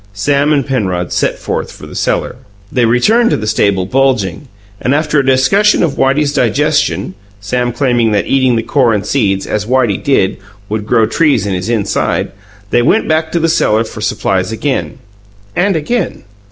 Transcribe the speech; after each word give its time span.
Sam 0.15 0.51
and 0.51 0.65
Penrod 0.65 1.13
set 1.13 1.37
forth 1.37 1.71
for 1.71 1.85
the 1.85 1.93
cellar. 1.93 2.37
They 2.71 2.85
returned 2.87 3.29
to 3.29 3.37
the 3.37 3.45
stable 3.45 3.85
bulging, 3.85 4.47
and, 4.81 4.95
after 4.95 5.19
a 5.19 5.23
discussion 5.27 5.83
of 5.83 5.91
Whitey's 5.93 6.33
digestion 6.33 7.13
(Sam 7.39 7.71
claiming 7.71 8.11
that 8.11 8.25
eating 8.25 8.55
the 8.55 8.63
core 8.63 8.95
and 8.95 9.05
seeds, 9.05 9.45
as 9.45 9.67
Whitey 9.67 10.03
did, 10.03 10.37
would 10.69 10.87
grow 10.87 11.05
trees 11.05 11.45
in 11.45 11.53
his 11.53 11.69
inside) 11.69 12.31
they 12.71 12.81
went 12.81 13.07
back 13.07 13.31
to 13.33 13.39
the 13.39 13.47
cellar 13.47 13.83
for 13.83 14.01
supplies 14.01 14.51
again 14.51 14.97
and 15.55 15.75
again. 15.75 16.23